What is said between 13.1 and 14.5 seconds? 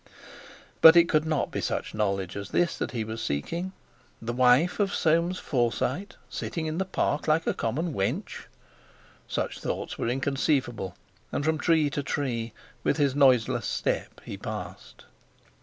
noiseless step, he